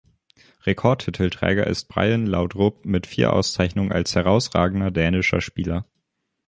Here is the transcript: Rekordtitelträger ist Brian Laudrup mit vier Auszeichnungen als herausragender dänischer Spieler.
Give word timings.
Rekordtitelträger 0.65 1.67
ist 1.67 1.87
Brian 1.87 2.25
Laudrup 2.25 2.85
mit 2.85 3.05
vier 3.05 3.33
Auszeichnungen 3.33 3.91
als 3.91 4.15
herausragender 4.15 4.89
dänischer 4.89 5.41
Spieler. 5.41 5.85